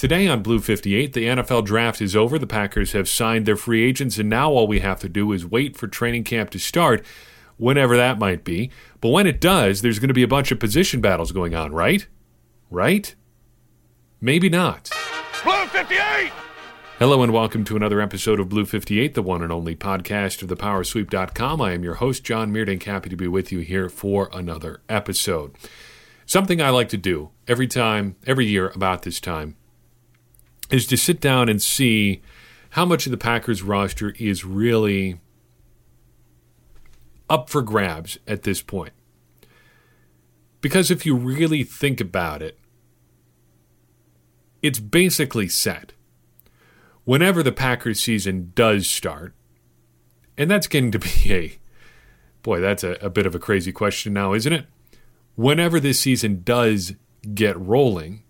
[0.00, 2.38] Today on Blue 58, the NFL draft is over.
[2.38, 5.44] The Packers have signed their free agents, and now all we have to do is
[5.44, 7.04] wait for training camp to start,
[7.58, 8.70] whenever that might be.
[9.02, 11.74] But when it does, there's going to be a bunch of position battles going on,
[11.74, 12.06] right?
[12.70, 13.14] Right?
[14.22, 14.88] Maybe not.
[15.44, 16.32] Blue 58!
[16.98, 20.48] Hello and welcome to another episode of Blue 58, the one and only podcast of
[20.48, 21.60] thepowersweep.com.
[21.60, 25.54] I am your host, John Meerdink, happy to be with you here for another episode.
[26.24, 29.56] Something I like to do every time, every year about this time
[30.70, 32.22] is to sit down and see
[32.70, 35.20] how much of the Packers roster is really
[37.28, 38.92] up for grabs at this point.
[40.60, 42.58] Because if you really think about it,
[44.62, 45.92] it's basically set.
[47.04, 49.34] Whenever the Packers season does start,
[50.36, 51.58] and that's getting to be a
[52.42, 54.66] boy, that's a, a bit of a crazy question now, isn't it?
[55.34, 56.94] Whenever this season does
[57.34, 58.22] get rolling,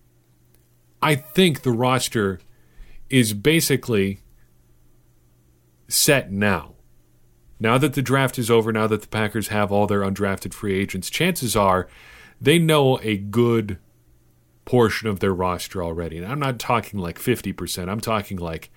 [1.02, 2.40] I think the roster
[3.08, 4.20] is basically
[5.88, 6.74] set now.
[7.58, 10.78] Now that the draft is over, now that the Packers have all their undrafted free
[10.78, 11.88] agents, chances are
[12.40, 13.78] they know a good
[14.64, 16.16] portion of their roster already.
[16.18, 18.70] And I'm not talking like 50%, I'm talking like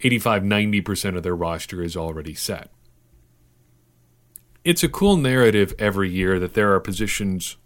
[0.00, 2.70] 85 90% of their roster is already set.
[4.64, 7.56] It's a cool narrative every year that there are positions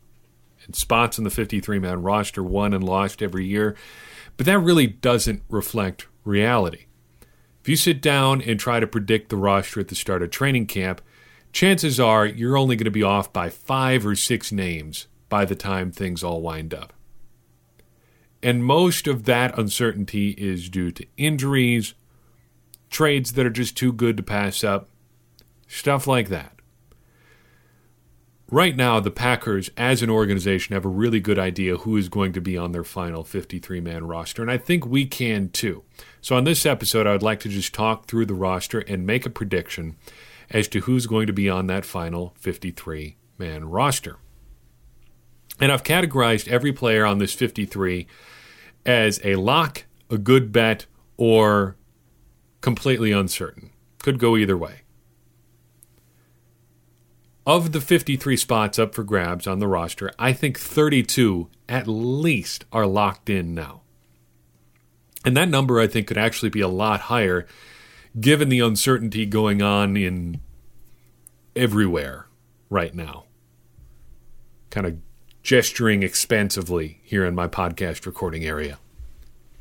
[0.75, 3.77] spots in the 53 man roster won and lost every year,
[4.36, 6.86] but that really doesn't reflect reality.
[7.62, 10.67] If you sit down and try to predict the roster at the start of training
[10.67, 11.00] camp,
[11.53, 15.56] chances are you're only going to be off by five or six names by the
[15.56, 16.92] time things all wind up.
[18.42, 21.94] And most of that uncertainty is due to injuries,
[22.91, 24.89] trades that are just too good to pass up,
[25.67, 26.56] stuff like that
[28.50, 32.33] right now, the Packers, as an organization, have a really good idea who is going
[32.33, 34.42] to be on their final 53 man roster.
[34.42, 35.83] And I think we can too.
[36.20, 39.27] So, on this episode, I would like to just talk through the roster and make
[39.27, 39.97] a prediction
[40.50, 44.16] as to who's going to be on that final 53 man roster.
[45.59, 48.06] And I've categorized every player on this 53
[48.84, 51.76] as a lock, a good bet, or
[52.60, 53.71] completely uncertain.
[54.03, 54.82] Could go either way.
[57.47, 62.65] Of the 53 spots up for grabs on the roster, I think 32 at least
[62.73, 63.83] are locked in now.
[65.25, 67.47] And that number, I think, could actually be a lot higher
[68.19, 70.41] given the uncertainty going on in
[71.55, 72.27] everywhere
[72.69, 73.27] right now.
[74.71, 74.99] Kind of
[75.43, 78.78] gesturing expansively here in my podcast recording area.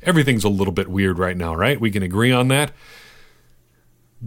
[0.02, 1.80] Everything's a little bit weird right now, right?
[1.80, 2.72] We can agree on that.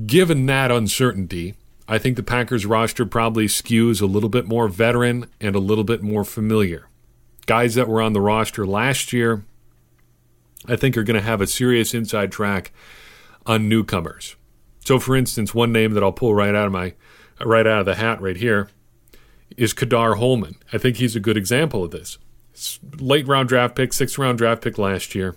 [0.06, 1.56] Given that uncertainty,
[1.92, 5.84] I think the Packers roster probably skews a little bit more veteran and a little
[5.84, 6.88] bit more familiar.
[7.48, 9.44] Guys that were on the roster last year,
[10.68, 12.72] I think are going to have a serious inside track
[13.48, 14.36] on newcomers.
[14.86, 16.94] So, for instance, one name that I'll pull right out of my
[17.44, 18.70] right out of the hat right here
[19.58, 20.58] is Ka'dar Hollman.
[20.72, 22.20] I think he's a good example of this.
[23.00, 25.36] Late round draft pick, sixth round draft pick last year.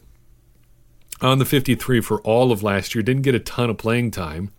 [1.23, 4.51] On the 53 for all of last year, didn't get a ton of playing time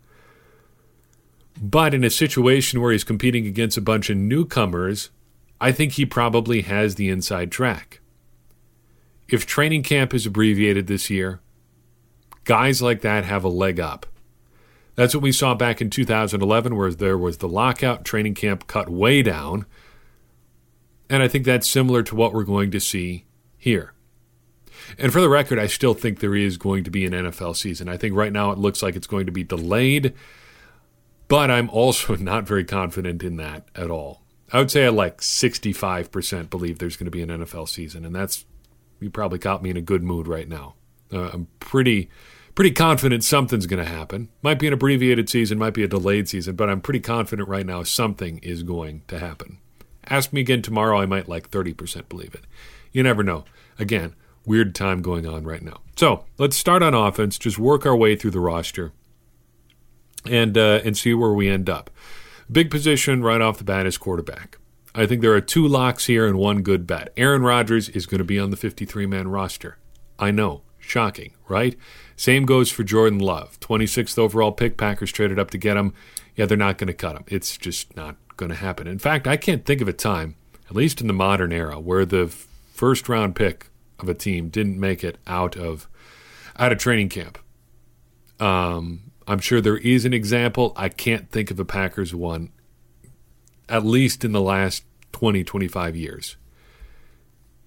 [1.61, 5.09] but in a situation where he's competing against a bunch of newcomers,
[5.61, 8.01] I think he probably has the inside track.
[9.29, 11.41] If training camp is abbreviated this year,
[12.43, 14.05] guys like that have a leg up.
[14.95, 18.89] That's what we saw back in 2011, where there was the lockout, training camp cut
[18.89, 19.65] way down.
[21.09, 23.25] And I think that's similar to what we're going to see
[23.57, 23.93] here.
[24.97, 27.87] And for the record, I still think there is going to be an NFL season.
[27.87, 30.13] I think right now it looks like it's going to be delayed
[31.33, 34.21] but I'm also not very confident in that at all.
[34.51, 38.15] I would say I like 65% believe there's going to be an NFL season, and
[38.15, 38.45] that's
[38.99, 40.75] you probably caught me in a good mood right now.
[41.11, 42.11] Uh, I'm pretty
[42.53, 44.29] pretty confident something's going to happen.
[44.43, 47.65] Might be an abbreviated season, might be a delayed season, but I'm pretty confident right
[47.65, 49.57] now something is going to happen.
[50.07, 52.45] Ask me again tomorrow, I might like 30% believe it.
[52.91, 53.45] You never know.
[53.79, 54.13] Again,
[54.45, 55.81] weird time going on right now.
[55.95, 58.91] So let's start on offense, just work our way through the roster
[60.29, 61.89] and uh, and see where we end up.
[62.51, 64.57] Big position right off the bat is quarterback.
[64.95, 67.11] I think there are two locks here and one good bet.
[67.17, 69.77] Aaron Rodgers is going to be on the 53 man roster.
[70.19, 71.75] I know, shocking, right?
[72.15, 73.59] Same goes for Jordan Love.
[73.59, 75.93] 26th overall pick, Packers traded up to get him.
[76.35, 77.23] Yeah, they're not going to cut him.
[77.27, 78.87] It's just not going to happen.
[78.87, 80.35] In fact, I can't think of a time,
[80.69, 83.67] at least in the modern era, where the first round pick
[83.99, 85.87] of a team didn't make it out of
[86.57, 87.39] out of training camp.
[88.39, 90.73] Um, I'm sure there is an example.
[90.75, 92.51] I can't think of a Packers one,
[93.69, 94.83] at least in the last
[95.13, 96.37] 20, 25 years.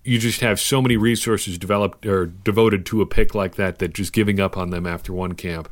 [0.04, 3.92] you just have so many resources developed or devoted to a pick like that that
[3.92, 5.68] just giving up on them after one camp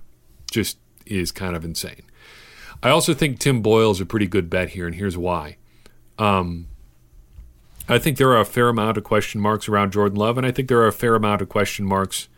[0.51, 0.77] just
[1.07, 2.03] is kind of insane.
[2.83, 5.57] I also think Tim Boyle is a pretty good bet here, and here's why.
[6.19, 6.67] Um,
[7.89, 10.51] I think there are a fair amount of question marks around Jordan Love, and I
[10.51, 12.29] think there are a fair amount of question marks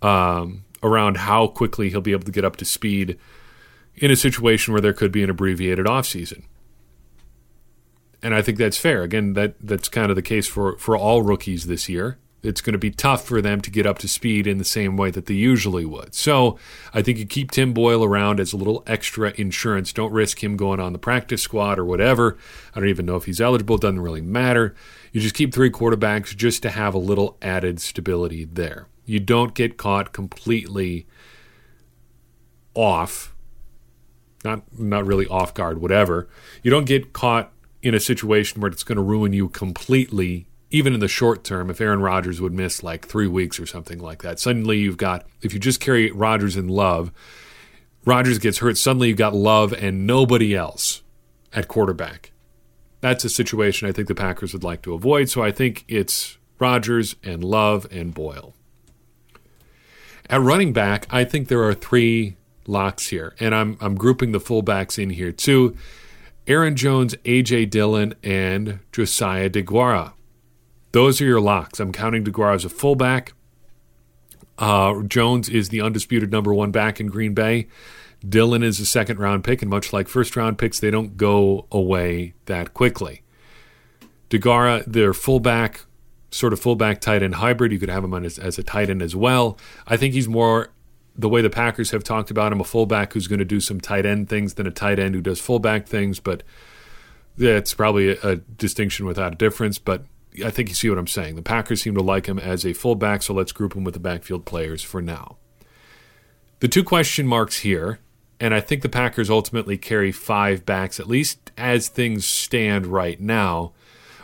[0.00, 3.18] um, around how quickly he'll be able to get up to speed
[3.96, 6.44] in a situation where there could be an abbreviated offseason.
[8.22, 9.02] And I think that's fair.
[9.02, 12.72] Again, that that's kind of the case for, for all rookies this year it's going
[12.72, 15.26] to be tough for them to get up to speed in the same way that
[15.26, 16.14] they usually would.
[16.14, 16.58] So
[16.92, 19.92] I think you keep Tim Boyle around as a little extra insurance.
[19.92, 22.36] Don't risk him going on the practice squad or whatever.
[22.74, 23.76] I don't even know if he's eligible.
[23.76, 24.74] It doesn't really matter.
[25.12, 28.88] You just keep three quarterbacks just to have a little added stability there.
[29.04, 31.06] You don't get caught completely
[32.74, 33.34] off,
[34.44, 36.28] not not really off guard, whatever.
[36.62, 37.52] You don't get caught
[37.82, 41.70] in a situation where it's going to ruin you completely even in the short term,
[41.70, 45.24] if Aaron Rodgers would miss like three weeks or something like that, suddenly you've got,
[45.40, 47.12] if you just carry Rodgers and Love,
[48.04, 51.02] Rodgers gets hurt, suddenly you've got Love and nobody else
[51.52, 52.32] at quarterback.
[53.00, 56.38] That's a situation I think the Packers would like to avoid, so I think it's
[56.58, 58.54] Rodgers and Love and Boyle.
[60.30, 62.36] At running back, I think there are three
[62.66, 65.76] locks here, and I'm, I'm grouping the fullbacks in here too.
[66.46, 67.66] Aaron Jones, A.J.
[67.66, 70.12] Dillon, and Josiah DeGuara.
[70.92, 71.80] Those are your locks.
[71.80, 73.32] I'm counting DeGuara as a fullback.
[74.58, 77.66] Uh, Jones is the undisputed number one back in Green Bay.
[78.26, 81.66] Dillon is a second round pick, and much like first round picks, they don't go
[81.72, 83.22] away that quickly.
[84.30, 85.84] DeGuara, their fullback,
[86.34, 87.72] sort of fullback tight end hybrid.
[87.72, 89.56] You could have him as, as a tight end as well.
[89.86, 90.70] I think he's more
[91.16, 93.80] the way the Packers have talked about him, a fullback who's going to do some
[93.80, 96.18] tight end things than a tight end who does fullback things.
[96.18, 96.42] But
[97.38, 99.78] that's probably a, a distinction without a difference.
[99.78, 100.04] But
[100.44, 101.36] I think you see what I'm saying.
[101.36, 104.00] The Packers seem to like him as a fullback, so let's group him with the
[104.00, 105.36] backfield players for now.
[106.58, 108.00] The two question marks here,
[108.40, 113.20] and I think the Packers ultimately carry five backs, at least as things stand right
[113.20, 113.72] now,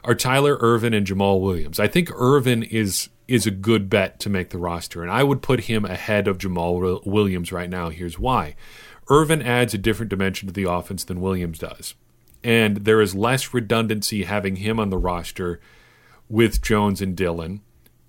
[0.04, 1.78] are Tyler Ervin and Jamaal Williams.
[1.80, 5.40] I think Ervin is is a good bet to make the roster, and I would
[5.40, 7.90] put him ahead of Jamaal Williams right now.
[7.90, 8.56] Here's why.
[9.08, 11.94] Ervin adds a different dimension to the offense than Williams does.
[12.42, 15.60] And there is less redundancy having him on the roster
[16.28, 17.60] with Jones and Dillon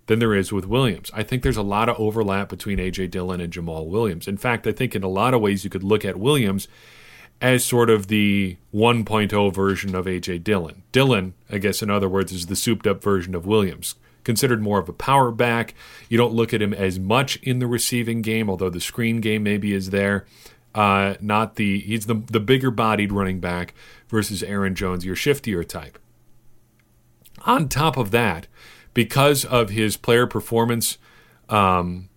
[0.06, 1.12] than there is with Williams.
[1.14, 3.08] I think there's a lot of overlap between A.J.
[3.08, 4.28] Dillon and Jamaal Williams.
[4.28, 6.68] In fact, I think in a lot of ways you could look at Williams
[7.42, 10.38] as sort of the 1.0 version of A.J.
[10.40, 10.84] Dillon.
[10.92, 13.96] Dillon, I guess, in other words, is the souped up version of Williams.
[14.24, 15.74] Considered more of a power back.
[16.08, 19.42] You don't look at him as much in the receiving game, although the screen game
[19.42, 20.28] maybe is there.
[20.76, 23.74] Uh, not the he's the the bigger bodied running back
[24.08, 25.98] versus Aaron Jones, your shiftier type.
[27.46, 28.48] On top of that,
[28.94, 30.98] because of his player performance
[31.50, 32.08] um,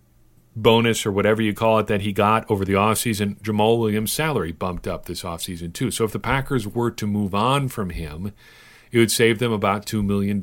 [0.55, 4.51] bonus or whatever you call it that he got over the offseason, Jamaal Williams' salary
[4.51, 5.91] bumped up this offseason too.
[5.91, 8.33] So if the Packers were to move on from him,
[8.91, 10.41] it would save them about $2 million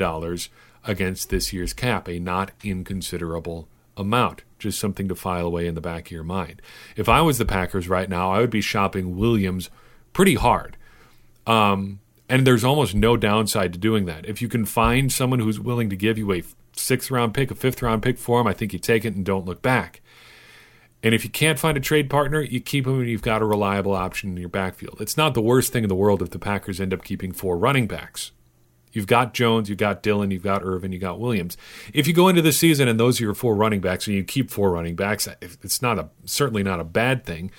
[0.84, 4.42] against this year's cap, a not inconsiderable amount.
[4.58, 6.60] Just something to file away in the back of your mind.
[6.94, 9.70] If I was the Packers right now, I would be shopping Williams
[10.12, 10.76] pretty hard.
[11.46, 14.26] Um, and there's almost no downside to doing that.
[14.26, 16.44] If you can find someone who's willing to give you a
[16.74, 19.24] sixth round pick, a fifth round pick for him, I think you take it and
[19.24, 20.01] don't look back.
[21.02, 23.46] And if you can't find a trade partner, you keep him and you've got a
[23.46, 25.00] reliable option in your backfield.
[25.00, 27.56] It's not the worst thing in the world if the Packers end up keeping four
[27.56, 28.30] running backs.
[28.92, 31.56] You've got Jones, you've got Dillon, you've got Ervin, you've got Williams.
[31.94, 34.22] If you go into the season and those are your four running backs and you
[34.22, 37.50] keep four running backs, eh, it's not a certainly not a bad thing.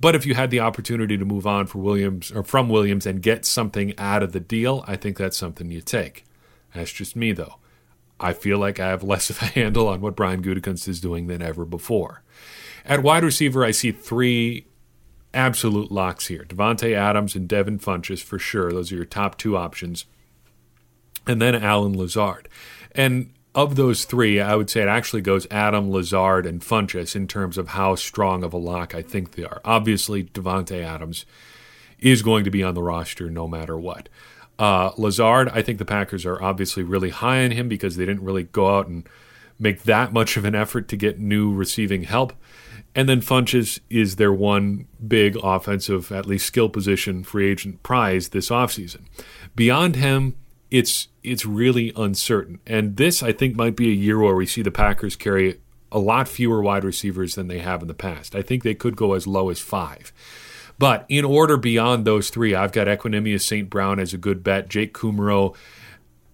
[0.00, 3.22] But if you had the opportunity to move on for Williams or from Williams and
[3.22, 6.24] get something out of the deal, I think that's something you take.
[6.74, 7.56] That's just me though.
[8.18, 11.28] I feel like I have less of a handle on what Brian Gutekunst is doing
[11.28, 12.22] than ever before.
[12.84, 14.66] At wide receiver, I see three
[15.32, 18.72] absolute locks here: Davante Adams and Devin Funchess for sure.
[18.72, 20.06] Those are your top two options,
[21.26, 22.48] and then Allen Lazard.
[22.92, 27.26] And of those three, I would say it actually goes Adam, Lazard, and Funchess in
[27.26, 29.60] terms of how strong of a lock I think they are.
[29.64, 31.26] Obviously, Davante Adams
[31.98, 34.08] is going to be on the roster no matter what.
[34.58, 38.24] Uh, Lazard, I think the Packers are obviously really high on him because they didn't
[38.24, 39.08] really go out and
[39.58, 42.32] make that much of an effort to get new receiving help.
[42.94, 48.30] And then Funchess is their one big offensive, at least skill position free agent prize
[48.30, 49.02] this offseason.
[49.54, 50.36] Beyond him,
[50.70, 52.60] it's it's really uncertain.
[52.66, 55.60] And this, I think, might be a year where we see the Packers carry
[55.92, 58.34] a lot fewer wide receivers than they have in the past.
[58.34, 60.12] I think they could go as low as five.
[60.78, 63.68] But in order beyond those three, I've got Equanimeous St.
[63.68, 64.68] Brown as a good bet.
[64.68, 65.54] Jake Kumerow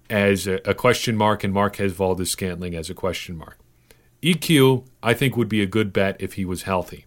[0.09, 3.59] as a, a question mark and Marquez Valdes-Scantling as a question mark.
[4.27, 7.07] EQ, I think, would be a good bet if he was healthy.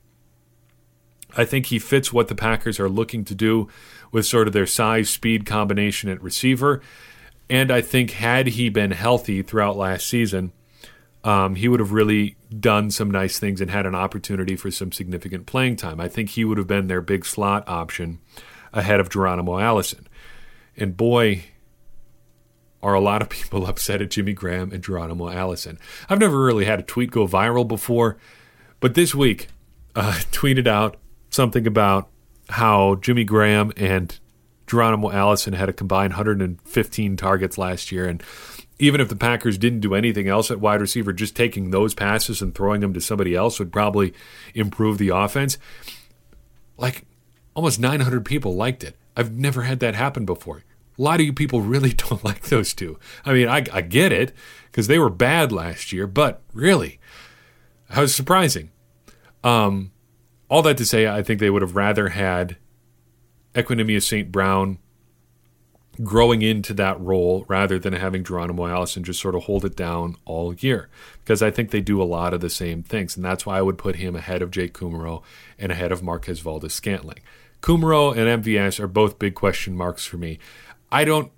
[1.35, 3.67] I think he fits what the Packers are looking to do
[4.11, 6.81] with sort of their size speed combination at receiver.
[7.49, 10.53] And I think, had he been healthy throughout last season,
[11.23, 14.91] um, he would have really done some nice things and had an opportunity for some
[14.91, 15.99] significant playing time.
[15.99, 18.19] I think he would have been their big slot option
[18.71, 20.07] ahead of Geronimo Allison.
[20.77, 21.43] And boy,
[22.81, 25.77] are a lot of people upset at Jimmy Graham and Geronimo Allison.
[26.09, 28.17] I've never really had a tweet go viral before,
[28.79, 29.47] but this week
[29.95, 30.97] uh, tweeted out
[31.29, 32.09] something about
[32.49, 34.17] how Jimmy Graham and
[34.67, 38.05] Geronimo Allison had a combined 115 targets last year.
[38.05, 38.23] And
[38.77, 42.41] even if the Packers didn't do anything else at wide receiver, just taking those passes
[42.41, 44.13] and throwing them to somebody else would probably
[44.53, 45.57] improve the offense.
[46.77, 47.05] Like
[47.55, 48.95] almost 900 people liked it.
[49.17, 50.63] I've never had that happen before.
[50.99, 52.99] A lot of you people really don't like those two.
[53.25, 54.33] I mean, I, I get it
[54.65, 56.99] because they were bad last year, but really,
[57.95, 58.69] was surprising.
[59.43, 59.91] Um,
[60.49, 62.57] all that to say, I think they would have rather had
[63.55, 64.31] Equanimeous St.
[64.31, 64.79] Brown
[66.03, 70.15] growing into that role rather than having Geronimo Allison just sort of hold it down
[70.25, 70.89] all year.
[71.23, 73.15] Because I think they do a lot of the same things.
[73.15, 75.23] And that's why I would put him ahead of Jake Kumerow
[75.57, 77.19] and ahead of Marquez Valdes-Scantling.
[77.61, 80.39] Kumerow and MVS are both big question marks for me.
[80.91, 81.31] I don't,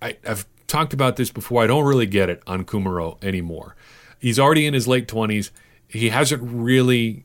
[0.00, 1.62] I, I've talked about this before.
[1.62, 3.76] I don't really get it on Kumerow anymore.
[4.18, 5.50] He's already in his late 20s.
[5.88, 7.24] He hasn't really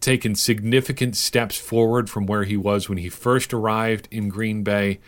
[0.00, 5.00] taken significant steps forward from where he was when he first arrived in Green Bay.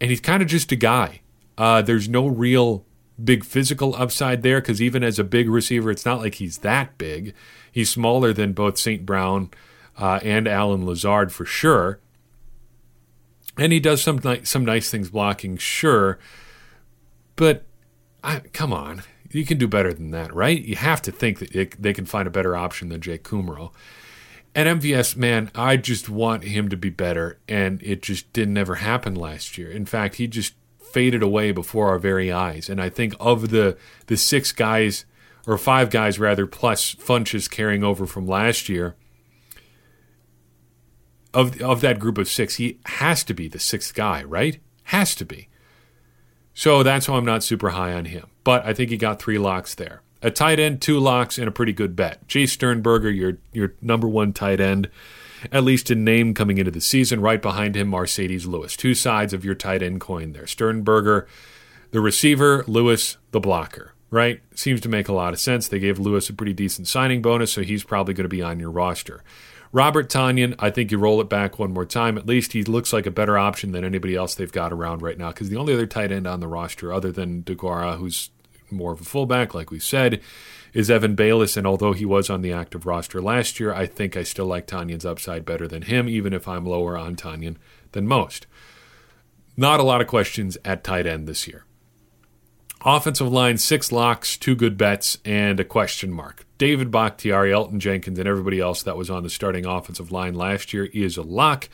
[0.00, 1.20] And he's kind of just a guy.
[1.56, 2.84] Uh, there's no real
[3.22, 6.96] big physical upside there because even as a big receiver, it's not like he's that
[6.98, 7.34] big.
[7.70, 9.04] He's smaller than both St.
[9.04, 9.50] Brown
[9.98, 12.00] uh, and Allen Lazard for sure.
[13.60, 16.18] And he does some ni- some nice things blocking, sure.
[17.36, 17.66] But
[18.24, 20.58] I, come on, you can do better than that, right?
[20.60, 23.70] You have to think that it, they can find a better option than Jake Kumerow.
[24.54, 28.76] And MVS, man, I just want him to be better, and it just didn't ever
[28.76, 29.70] happen last year.
[29.70, 32.70] In fact, he just faded away before our very eyes.
[32.70, 33.76] And I think of the
[34.06, 35.04] the six guys,
[35.46, 38.96] or five guys rather, plus Funchess carrying over from last year,
[41.32, 44.60] of of that group of six, he has to be the sixth guy, right?
[44.84, 45.48] Has to be.
[46.54, 48.26] So that's why I'm not super high on him.
[48.44, 50.02] But I think he got three locks there.
[50.22, 52.26] A tight end, two locks, and a pretty good bet.
[52.26, 54.90] Jace Sternberger, your your number one tight end,
[55.50, 57.20] at least in name coming into the season.
[57.20, 58.76] Right behind him, Marcedes Lewis.
[58.76, 60.46] Two sides of your tight end coin there.
[60.46, 61.26] Sternberger,
[61.92, 63.94] the receiver, Lewis, the blocker.
[64.10, 64.40] Right?
[64.56, 65.68] Seems to make a lot of sense.
[65.68, 68.58] They gave Lewis a pretty decent signing bonus, so he's probably going to be on
[68.58, 69.22] your roster.
[69.72, 72.18] Robert Tonyan, I think you roll it back one more time.
[72.18, 75.16] At least he looks like a better option than anybody else they've got around right
[75.16, 78.30] now because the only other tight end on the roster, other than DeGuara, who's
[78.68, 80.20] more of a fullback, like we said,
[80.72, 81.56] is Evan Baylis.
[81.56, 84.66] And although he was on the active roster last year, I think I still like
[84.66, 87.56] Tonyan's upside better than him, even if I'm lower on Tonyan
[87.92, 88.48] than most.
[89.56, 91.64] Not a lot of questions at tight end this year.
[92.82, 96.46] Offensive line, six locks, two good bets, and a question mark.
[96.56, 100.72] David Bakhtiari, Elgton Jenkins, and everybody else that was on the starting offensive line last
[100.72, 101.68] year is a lock.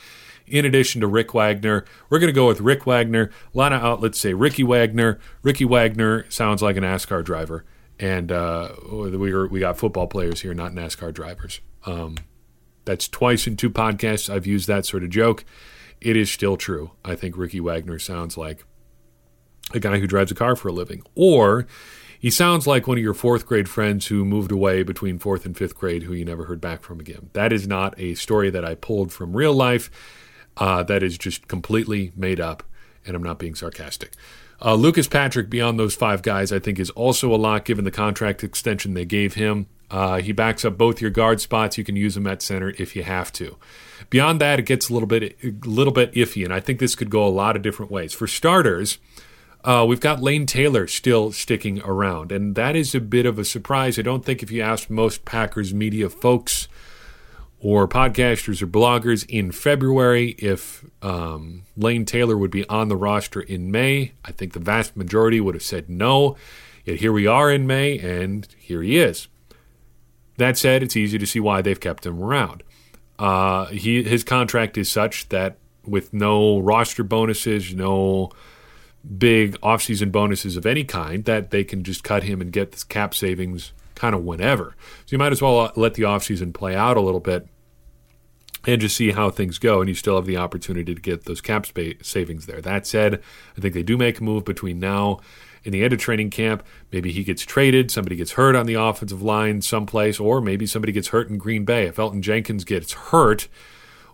[0.49, 3.31] In addition to Rick Wagner, we're going to go with Rick Wagner.
[3.55, 5.21] A lot of outlets say Ricky Wagner.
[5.43, 7.65] Ricky Wagner sounds like a NASCAR driver,
[8.01, 11.61] and uh, we we got football players here, not NASCAR drivers.
[11.85, 12.17] Um,
[12.85, 15.45] that's twice in two podcasts I've used that sort of joke.
[16.01, 16.93] It is still true.
[17.05, 18.65] I think Ricky Wagner sounds like
[19.73, 21.03] a guy who drives a car for a living.
[21.15, 21.67] Or
[22.19, 25.57] he sounds like one of your fourth grade friends who moved away between fourth and
[25.57, 27.31] fifth grade who you never heard back from again.
[27.33, 29.91] That is not a story that I pulled from real life.
[30.57, 32.63] Uh, that is just completely made up,
[33.05, 34.13] and I'm not being sarcastic.
[34.65, 37.91] Uh, Lucas Patrick, beyond those five guys, I think is also a lot given the
[37.91, 39.67] contract extension they gave him.
[39.91, 41.77] Uh, he backs up both your guard spots.
[41.77, 43.57] You can use him at center if you have to.
[44.11, 46.95] Beyond that, it gets a little bit a little bit iffy, and I think this
[46.95, 48.13] could go a lot of different ways.
[48.13, 48.99] For starters,
[49.67, 53.45] uh, we've got Lane Taylor still sticking around, and that is a bit of a
[53.45, 53.99] surprise.
[53.99, 56.69] I don't think if you asked most Packers media folks
[57.59, 63.41] or podcasters or bloggers in February if um, Lane Taylor would be on the roster
[63.41, 66.37] in May, I think the vast majority would have said no.
[66.85, 69.27] Yet here we are in May, and here he is.
[70.37, 72.63] That said, it's easy to see why they've kept him around.
[73.19, 78.31] Uh, he his contract is such that with no roster bonuses, no
[79.19, 82.85] big offseason bonuses of any kind that they can just cut him and get this
[82.85, 84.75] cap savings kind of whenever.
[85.07, 87.49] So you might as well uh, let the offseason play out a little bit
[88.67, 89.81] and just see how things go.
[89.81, 92.61] And you still have the opportunity to get those cap spa- savings there.
[92.61, 93.23] That said,
[93.57, 95.21] I think they do make a move between now
[95.65, 96.65] and the end of training camp.
[96.93, 100.93] Maybe he gets traded, somebody gets hurt on the offensive line someplace, or maybe somebody
[100.93, 101.87] gets hurt in Green Bay.
[101.87, 103.49] If Elgton Jenkins gets hurt,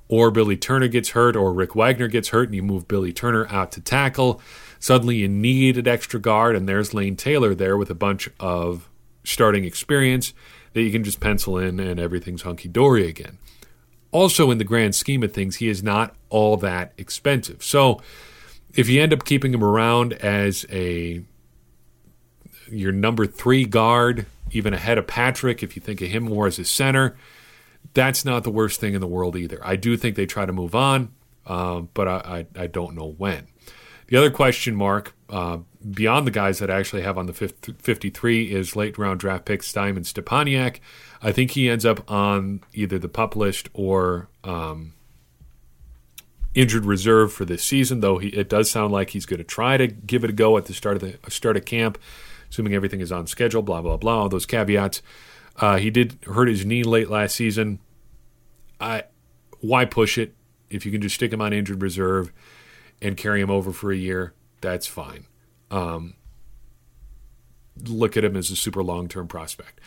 [0.08, 3.46] or Billy Turner gets hurt, or Rick Wagner gets hurt, and you move Billy Turner
[3.49, 4.40] out to tackle,
[4.82, 8.90] suddenly you need an extra guard, and there's Lane Taylor there with a bunch of
[9.22, 10.34] starting experience
[10.72, 13.38] that you can just pencil in, and everything's hunky dory again.
[14.10, 17.62] Also, in the grand scheme of things, he is not all that expensive.
[17.62, 18.02] So,
[18.74, 21.22] if you end up keeping him around as a
[22.68, 26.58] your number three guard, even ahead of Patrick, if you think of him more as
[26.58, 27.16] a center,
[27.94, 29.60] that's not the worst thing in the world either.
[29.62, 31.12] I do think they try to move on,
[31.46, 33.46] uh, but I, I, I, don't know when.
[34.12, 38.52] The other question mark, uh, beyond the guys that I actually have on the 53,
[38.52, 40.81] is late round draft pick Simon Stepaniak.
[41.23, 44.92] I think he ends up on either the pup list or um,
[46.54, 49.78] injured reserve for this season, though he, it does sound like he's going to try
[49.78, 51.97] to give it a go at the start of the start of camp,
[52.50, 53.62] assuming everything is on schedule.
[53.62, 54.19] Blah blah blah.
[54.19, 55.00] All those caveats.
[55.57, 57.78] Uh, he did hurt his knee late last season.
[58.78, 59.04] I
[59.61, 60.35] why push it
[60.69, 62.31] if you can just stick him on injured reserve
[63.02, 64.32] and carry him over for a year?
[64.61, 65.26] That's fine.
[65.71, 66.14] Um,
[67.85, 69.80] look at him as a super long term prospect.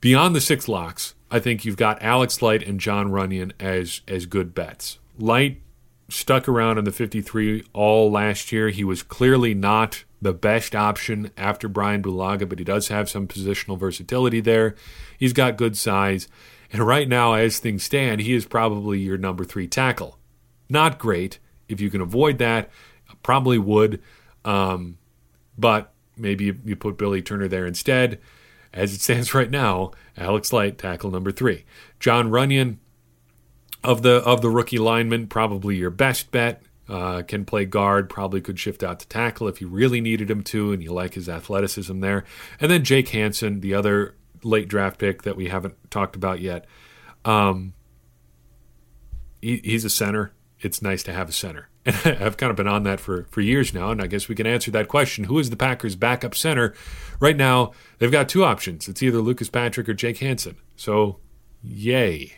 [0.00, 4.26] Beyond the six locks, I think you've got Alex Light and Jon Runyan as as
[4.26, 4.98] good bets.
[5.18, 5.60] Light
[6.08, 8.70] stuck around in the 53 all last year.
[8.70, 13.26] He was clearly not the best option after Brian Bulaga, but he does have some
[13.26, 14.74] positional versatility there.
[15.18, 16.28] He's got good size.
[16.72, 20.18] And right now, as things stand, he is probably your number three tackle.
[20.68, 21.38] Not great.
[21.70, 22.70] If you can avoid that,
[23.22, 24.02] probably would.
[24.44, 24.98] Um,
[25.56, 28.20] but maybe you, you put Billy Turner there instead.
[28.72, 31.64] As it stands right now, Alex Light, tackle number three.
[31.98, 32.76] Jon Runyan
[33.82, 36.62] of the of the rookie linemen, probably your best bet.
[36.88, 40.42] Uh, can play guard, probably could shift out to tackle if you really needed him
[40.42, 42.24] to, and you like his athleticism there.
[42.60, 46.66] And then Jake Hanson, the other late draft pick that we haven't talked about yet.
[47.24, 47.74] Um,
[49.40, 50.32] he, he's a center.
[50.60, 51.68] It's nice to have a center.
[52.04, 54.34] And I've kind of been on that for, for years now, and I guess we
[54.34, 55.24] can answer that question.
[55.24, 56.74] Who is the Packers' backup center?
[57.18, 58.86] Right now, they've got two options.
[58.86, 60.56] It's either Lucas Patrick or Jake Hanson.
[60.76, 61.20] So,
[61.62, 62.34] yay.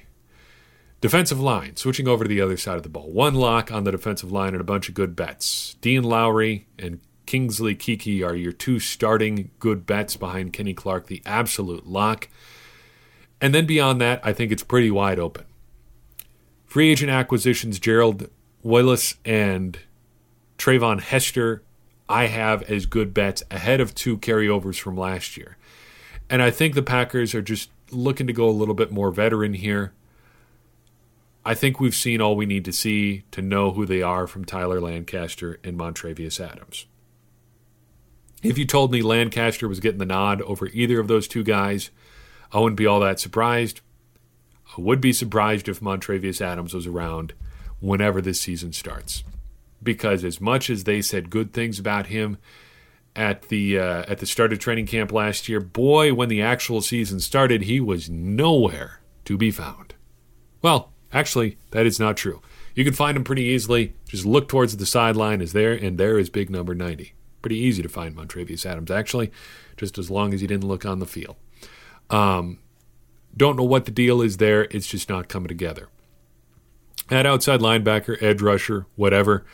[1.00, 3.10] Defensive line, switching over to the other side of the ball.
[3.10, 5.74] One lock on the defensive line and a bunch of good bets.
[5.80, 11.22] Dean Lowry and Kingsley Keke are your two starting good bets behind Kenny Clark, the
[11.26, 12.28] absolute lock.
[13.40, 15.44] And then beyond that, I think it's pretty wide open.
[16.72, 18.30] Free agent acquisitions, Gerald
[18.62, 19.78] Willis and
[20.56, 21.62] Treyvon Hester,
[22.08, 25.58] I have as good bets ahead of two carryovers from last year.
[26.30, 29.52] And I think the Packers are just looking to go a little bit more veteran
[29.52, 29.92] here.
[31.44, 34.46] I think we've seen all we need to see to know who they are from
[34.46, 36.86] Tyler Lancaster and Montravius Adams.
[38.42, 41.90] If you told me Lancaster was getting the nod over either of those two guys,
[42.50, 43.82] I wouldn't be all that surprised.
[44.76, 47.34] I would be surprised if Montravius Adams was around
[47.80, 49.24] whenever this season starts.
[49.82, 52.38] Because as much as they said good things about him
[53.14, 56.80] at the uh, at the start of training camp last year, boy, when the actual
[56.80, 59.94] season started, he was nowhere to be found.
[60.62, 62.40] Well, actually, that is not true.
[62.74, 63.94] You can find him pretty easily.
[64.06, 67.14] Just look towards the sideline, is there, and there is big number ninety.
[67.42, 69.32] Pretty easy to find Montravius Adams, actually,
[69.76, 71.34] just as long as he didn't look on the field.
[72.08, 72.60] Um,
[73.36, 74.64] don't know what the deal is there.
[74.70, 75.88] It's just not coming together.
[77.10, 79.44] At outside linebacker, edge rusher, whatever.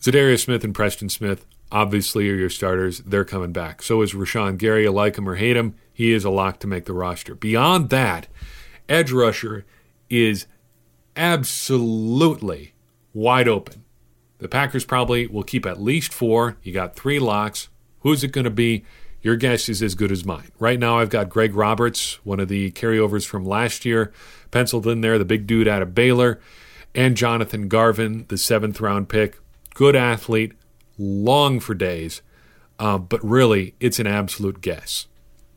[0.00, 3.00] Za'Darius Smith and Preston Smith obviously are your starters.
[3.00, 3.82] They're coming back.
[3.82, 4.86] So is Rashan Gary.
[4.86, 5.74] I like him or hate him.
[5.92, 7.34] He is a lock to make the roster.
[7.34, 8.28] Beyond that,
[8.88, 9.64] edge rusher
[10.10, 10.46] is
[11.16, 12.74] absolutely
[13.14, 13.84] wide open.
[14.38, 16.56] The Packers probably will keep at least four.
[16.62, 17.68] You got three locks.
[18.00, 18.84] Who's it going to be?
[19.22, 20.50] Your guess is as good as mine.
[20.58, 24.12] Right now, I've got Greg Roberts, one of the carryovers from last year,
[24.50, 26.40] penciled in there, the big dude out of Baylor
[26.94, 29.38] and Jonathan Garvin, the seventh round pick.
[29.74, 30.52] Good athlete,
[30.98, 32.20] long for days,
[32.78, 35.06] uh, but really, it's an absolute guess.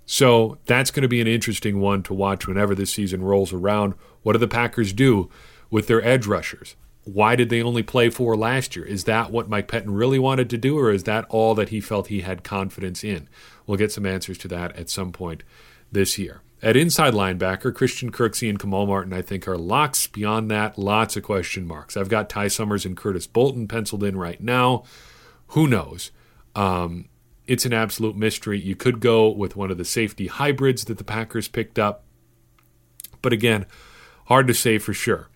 [0.05, 3.95] So that's going to be an interesting one to watch whenever this season rolls around.
[4.21, 5.29] What do the Packers do
[5.69, 6.75] with their edge rushers?
[7.05, 8.83] Why did they only play four last year?
[8.83, 11.79] Is that what Mike Pettine really wanted to do, or is that all that he
[11.79, 13.29] felt he had confidence in?
[13.65, 15.43] We'll get some answers to that at some point
[15.91, 16.41] this year.
[16.63, 20.07] At inside linebacker, Christian Kirksey and Kamal Martin, I think, are locks.
[20.07, 21.95] Beyond that, lots of question marks.
[21.95, 24.83] I've got Ty Summers and Curtis Bolton penciled in right now.
[25.49, 26.11] Who knows?
[26.55, 27.09] Um,
[27.45, 28.59] it's an absolute mystery.
[28.59, 32.03] You could go with one of the safety hybrids that the Packers picked up.
[33.21, 33.67] But again,
[34.25, 35.29] hard to say for sure.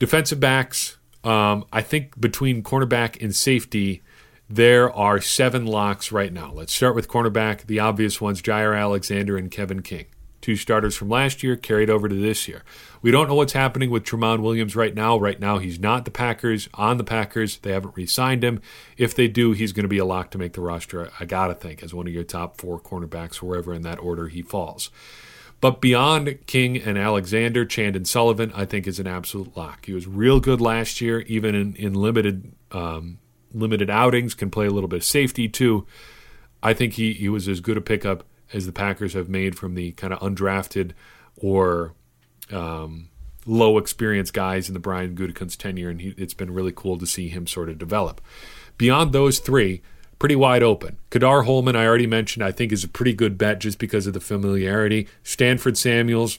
[0.00, 4.02] Defensive backs, um, I think between cornerback and safety,
[4.48, 6.52] there are seven locks right now.
[6.52, 7.66] Let's start with cornerback.
[7.66, 10.06] The obvious ones Jaire Alexander and Kevin King.
[10.42, 12.64] Two starters from last year carried over to this year.
[13.00, 15.16] We don't know what's happening with Tramon Williams right now.
[15.16, 17.58] Right now, he's not the Packers, on the Packers.
[17.58, 18.60] They haven't re signed him.
[18.96, 21.46] If they do, he's going to be a lock to make the roster, I got
[21.46, 24.90] to think, as one of your top four cornerbacks, wherever in that order he falls.
[25.62, 29.86] But beyond King and Alexander, Chandon Sullivan, I think, is an absolute lock.
[29.86, 33.20] He was real good last year, even in, in limited um,
[33.54, 35.86] limited outings, can play a little bit of safety too.
[36.64, 39.76] I think he, he was as good a pickup as the Packers have made from
[39.76, 40.94] the kind of undrafted
[41.36, 41.94] or
[42.50, 43.10] um,
[43.46, 47.06] low experience guys in the Brian Gutekunst tenure, and he, it's been really cool to
[47.06, 48.20] see him sort of develop.
[48.78, 49.80] Beyond those three,
[50.22, 50.98] pretty wide open.
[51.10, 54.12] Ka'dar Hollman, I already mentioned, I think is a pretty good bet just because of
[54.14, 55.08] the familiarity.
[55.24, 56.38] Stanford Samuels,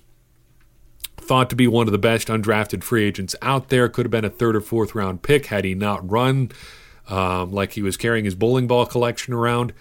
[1.17, 4.23] thought to be one of the best undrafted free agents out there, could have been
[4.23, 6.49] a third or fourth round pick had he not run
[7.09, 9.73] um, like he was carrying his bowling ball collection around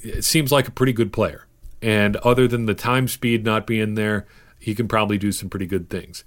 [0.00, 1.46] it seems like a pretty good player.
[1.80, 4.26] And other than the time speed not being there,
[4.58, 6.22] he can probably do some pretty good things.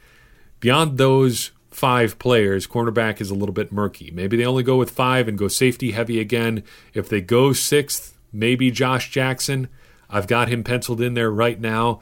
[0.60, 4.10] Beyond those five players, cornerback is a little bit murky.
[4.10, 6.64] Maybe they only go with five and go safety heavy again.
[6.96, 9.68] If they go sixth, maybe Josh Jackson.
[10.10, 12.00] I've got him penciled in there right now.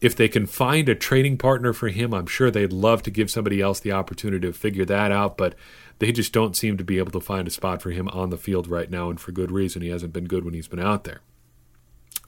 [0.00, 3.32] If they can find a trading partner for him, I'm sure they'd love to give
[3.32, 5.36] somebody else the opportunity to figure that out.
[5.36, 5.56] But
[5.98, 8.38] they just don't seem to be able to find a spot for him on the
[8.38, 9.82] field right now, and for good reason.
[9.82, 11.20] He hasn't been good when he's been out there.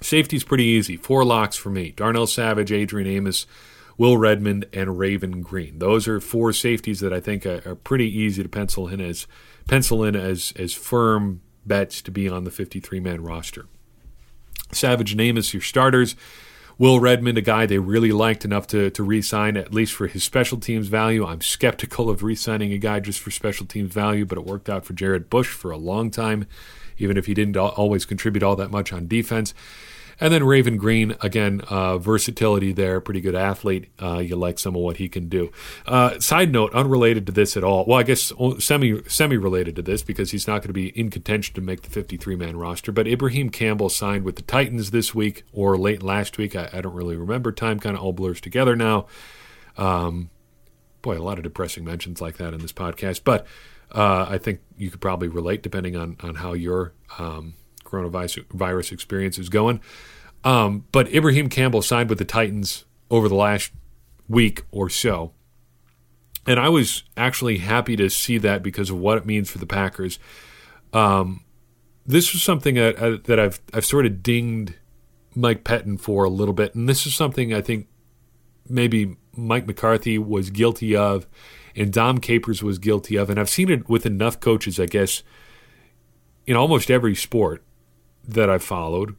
[0.00, 0.96] Safety's pretty easy.
[0.96, 3.46] Four locks for me Darnell Savage, Adrian Amos,
[3.98, 5.78] Will Redmond, and Raven Greene.
[5.78, 9.26] Those are four safeties that I think are, are pretty easy to pencil in as
[9.66, 13.66] pencil in as as firm bets to be on the 53 man roster.
[14.72, 16.16] Savage name is your starters.
[16.78, 20.07] Will Redmond, a guy they really liked enough to, to re sign, at least for
[20.07, 21.24] his special teams value.
[21.24, 24.70] I'm skeptical of re signing a guy just for special teams value, but it worked
[24.70, 26.46] out for Jarrett Bush for a long time,
[26.98, 29.55] even if he didn't always contribute all that much on defense.
[30.22, 33.88] And then Raven Greene, again, uh, versatility there, pretty good athlete.
[34.00, 35.50] Uh, you like some of what he can do.
[35.85, 37.85] Uh, side note, unrelated to this at all.
[37.87, 41.11] Well, I guess semi semi related to this because he's not going to be in
[41.11, 42.92] contention to make the 53 man roster.
[42.92, 46.54] But Ibraheim Campbell signed with the Titans this week or late last week.
[46.54, 47.50] I, I don't really remember.
[47.50, 49.06] Time kind of all blurs together now.
[49.76, 50.30] Um,
[51.02, 53.22] boy, a lot of depressing mentions like that in this podcast.
[53.24, 53.44] But
[53.90, 57.54] uh, I think you could probably relate depending on on how your um,
[57.92, 59.81] coronavirus experience is going.
[60.44, 63.72] Um, but Ibraheim Campbell signed with the Titans over the last
[64.28, 65.33] week or so.
[66.46, 69.66] And I was actually happy to see that because of what it means for the
[69.66, 70.18] Packers.
[70.92, 71.44] Um,
[72.05, 74.74] this was something that, uh, that I've I've sort of dinged
[75.37, 77.87] Mike Pettine for a little bit, and this is something I think
[78.68, 81.26] maybe Mike McCarthy was guilty of,
[81.76, 85.22] and Dom Capers was guilty of, and I've seen it with enough coaches, I guess,
[86.44, 87.62] in almost every sport
[88.26, 89.16] that I've followed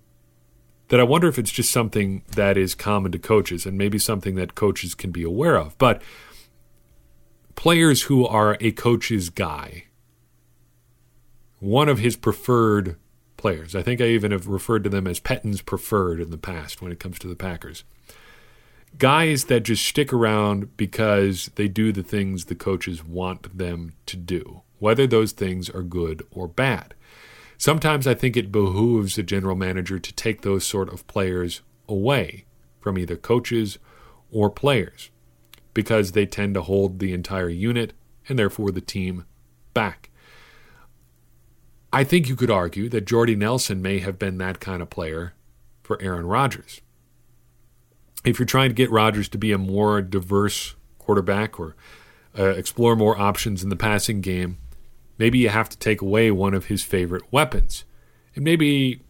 [0.90, 4.36] that I wonder if it's just something that is common to coaches and maybe something
[4.36, 5.78] that coaches can be aware of.
[5.78, 6.02] But
[7.56, 9.86] players who are a coach's guy,
[11.60, 12.98] one of his preferred
[13.38, 16.82] players, I think I even have referred to them as Pettine's preferred in the past
[16.82, 17.84] when it comes to the Packers.
[19.00, 24.16] Guys that just stick around because they do the things the coaches want them to
[24.16, 26.94] do, whether those things are good or bad.
[27.58, 32.46] Sometimes I think it behooves a general manager to take those sort of players away
[32.80, 33.78] from either coaches
[34.32, 35.10] or players
[35.74, 37.94] because they tend to hold the entire unit
[38.28, 39.26] and therefore the team
[39.74, 40.10] back.
[41.92, 45.34] I think you could argue that Jordy Nelson may have been that kind of player
[45.84, 46.82] for Aaron Rodgers.
[48.26, 51.76] If you're trying to get Rodgers to be a more diverse quarterback or
[52.38, 54.58] uh, explore more options in the passing game,
[55.18, 57.86] Maybe you have to take away one of his favorite weapons.
[58.36, 59.02] And maybe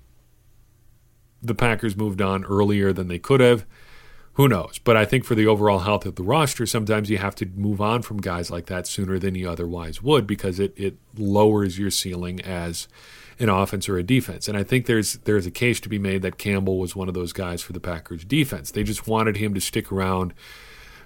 [1.42, 3.66] the Packers moved on earlier than they could have.
[4.34, 4.80] Who knows?
[4.80, 7.80] But I think for the overall health of the roster, sometimes you have to move
[7.80, 11.92] on from guys like that sooner than you otherwise would because it, it lowers your
[11.92, 12.88] ceiling as
[13.40, 14.48] an offense or a defense.
[14.48, 17.14] And I think there's there's a case to be made that Campbell was one of
[17.14, 18.72] those guys for the Packers defense.
[18.72, 20.34] They just wanted him to stick around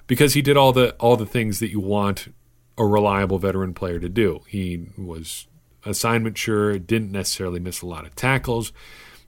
[0.08, 2.30] because he did all the all the things that you want
[2.78, 4.42] a reliable veteran player to do.
[4.48, 5.48] He was
[5.86, 8.72] assignment sure, didn't necessarily miss a lot of tackles,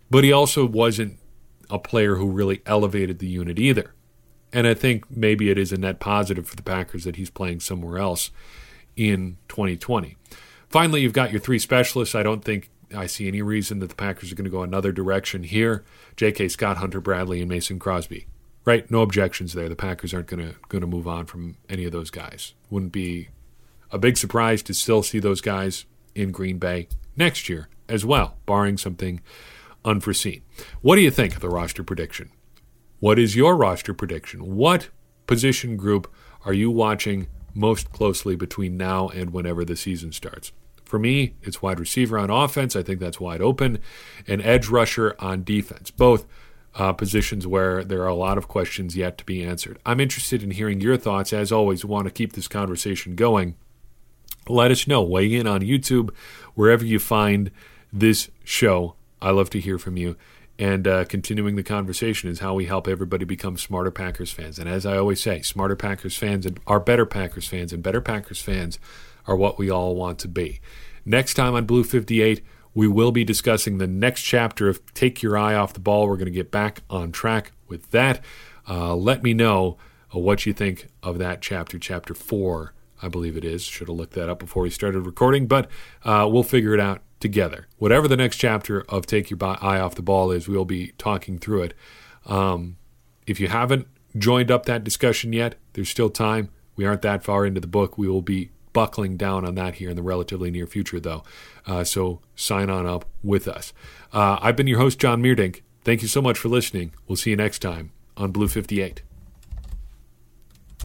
[0.10, 1.18] but he also wasn't
[1.70, 3.94] a player who really elevated the unit either.
[4.52, 7.60] And I think maybe it is a net positive for the Packers that he's playing
[7.60, 8.32] somewhere else
[8.96, 10.18] in 2020.
[10.70, 12.16] Finally, you've got your three specialists.
[12.16, 14.92] I don't think I see any reason that the Packers are going to go another
[14.92, 15.86] direction here.
[16.16, 16.50] J.K.
[16.50, 18.28] Scott, Hunter Bradley, and Mason Crosby
[18.66, 18.92] right?
[18.92, 19.68] No objections there.
[19.68, 22.54] The Packers aren't going to going to move on from any of those guys.
[22.70, 23.30] Wouldn't be
[23.92, 28.38] a big surprise to still see those guys in Green Bay next year as well,
[28.46, 29.22] barring something
[29.84, 30.42] unforeseen.
[30.82, 32.32] What do you think of the roster prediction?
[33.00, 34.56] What is your roster prediction?
[34.56, 34.90] What
[35.26, 36.14] position group
[36.46, 40.52] are you watching most closely between now and whenever the season starts?
[40.84, 42.76] For me, it's wide receiver on offense.
[42.76, 43.80] I think that's wide open.
[44.28, 45.92] And edge rusher on defense.
[45.92, 46.26] Both
[46.76, 49.80] uh, positions where there are a lot of questions yet to be answered.
[49.86, 51.32] I'm interested in hearing your thoughts.
[51.32, 53.56] As always, want to keep this conversation going.
[54.50, 55.02] Let us know.
[55.02, 56.14] Weigh in on YouTube,
[56.56, 57.52] wherever you find
[57.94, 58.96] this show.
[59.22, 60.18] I love to hear from you.
[60.58, 64.60] And uh, continuing the conversation is how we help everybody become smarter Packers fans.
[64.60, 68.02] And as I always say, smarter Packers fans and are better Packers fans, and better
[68.02, 68.78] Packers fans
[69.26, 70.60] are what we all want to be.
[71.06, 75.38] Next time on Blue 58, we will be discussing the next chapter of Take Your
[75.38, 76.08] Eye Off the Ball.
[76.08, 78.24] We're going to get back on track with that.
[78.68, 79.78] Uh, let me know
[80.14, 83.64] uh, what you think of that chapter, chapter four, I believe it is.
[83.64, 85.70] Should have looked that up before we started recording, but
[86.04, 87.68] uh, we'll figure it out together.
[87.78, 91.38] Whatever the next chapter of Take Your Eye Off the Ball is, we'll be talking
[91.38, 91.74] through it.
[92.26, 92.78] Um,
[93.28, 96.50] if you haven't joined up that discussion yet, there's still time.
[96.76, 97.98] We aren't that far into the book.
[97.98, 101.24] We will be buckling down on that here in the relatively near future, though.
[101.66, 103.74] Uh, so sign on up with us.
[104.14, 105.62] Uh, I've been your host, John Meerdink.
[105.84, 106.94] Thank you so much for listening.
[107.08, 109.02] We'll see you next time on Blue 58.